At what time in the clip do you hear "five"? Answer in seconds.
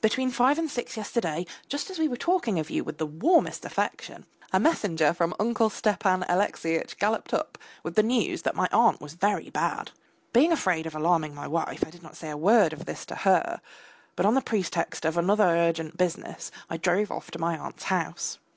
0.32-0.58